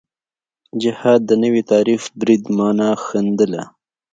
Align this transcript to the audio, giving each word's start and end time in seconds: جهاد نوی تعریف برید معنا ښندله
جهاد 0.81 1.25
نوی 1.41 1.61
تعریف 1.71 2.03
برید 2.19 2.43
معنا 2.57 2.89
ښندله 3.05 3.63